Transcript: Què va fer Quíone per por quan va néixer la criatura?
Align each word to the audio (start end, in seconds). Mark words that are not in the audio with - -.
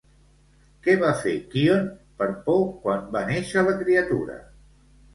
Què 0.87 0.95
va 1.03 1.11
fer 1.25 1.35
Quíone 1.51 2.17
per 2.23 2.31
por 2.49 2.67
quan 2.87 3.07
va 3.19 3.25
néixer 3.31 3.69
la 3.71 3.81
criatura? 3.87 4.45